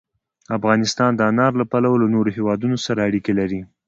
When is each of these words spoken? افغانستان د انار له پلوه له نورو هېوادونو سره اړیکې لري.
افغانستان 0.57 1.11
د 1.15 1.21
انار 1.29 1.53
له 1.61 1.65
پلوه 1.71 1.95
له 2.01 2.07
نورو 2.15 2.29
هېوادونو 2.37 2.77
سره 2.85 2.99
اړیکې 3.07 3.33
لري. 3.39 3.61